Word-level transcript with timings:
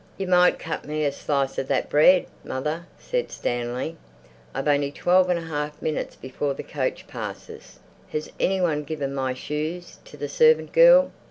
"You 0.17 0.25
might 0.25 0.57
cut 0.57 0.83
me 0.83 1.05
a 1.05 1.11
slice 1.11 1.59
of 1.59 1.67
that 1.67 1.87
bread, 1.87 2.25
mother," 2.43 2.87
said 2.97 3.29
Stanley. 3.29 3.97
"I've 4.51 4.67
only 4.67 4.91
twelve 4.91 5.29
and 5.29 5.37
a 5.37 5.43
half 5.43 5.79
minutes 5.79 6.15
before 6.15 6.55
the 6.55 6.63
coach 6.63 7.05
passes. 7.05 7.77
Has 8.09 8.31
anyone 8.39 8.81
given 8.83 9.13
my 9.13 9.35
shoes 9.35 9.99
to 10.05 10.17
the 10.17 10.27
servant 10.27 10.73
girl?" 10.73 11.11